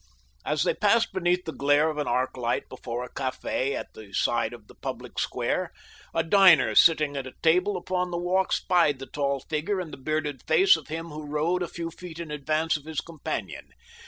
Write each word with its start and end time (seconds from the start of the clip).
As 0.43 0.63
they 0.63 0.73
passed 0.73 1.13
beneath 1.13 1.45
the 1.45 1.51
glare 1.51 1.87
of 1.91 1.99
an 1.99 2.07
arc 2.07 2.35
light 2.35 2.67
before 2.69 3.03
a 3.03 3.13
cafe 3.13 3.75
at 3.75 3.93
the 3.93 4.11
side 4.13 4.51
of 4.51 4.65
the 4.65 4.73
public 4.73 5.19
square, 5.19 5.71
a 6.11 6.23
diner 6.23 6.73
sitting 6.73 7.15
at 7.15 7.27
a 7.27 7.35
table 7.43 7.77
upon 7.77 8.09
the 8.09 8.17
walk 8.17 8.51
spied 8.51 8.97
the 8.97 9.05
tall 9.05 9.41
figure 9.41 9.79
and 9.79 9.93
the 9.93 9.97
bearded 10.01 10.41
face 10.47 10.75
of 10.75 10.87
him 10.87 11.09
who 11.09 11.27
rode 11.27 11.61
a 11.61 11.67
few 11.67 11.91
feet 11.91 12.17
in 12.19 12.31
advance 12.31 12.75
of 12.77 12.85
his 12.85 12.99
companion. 13.01 13.67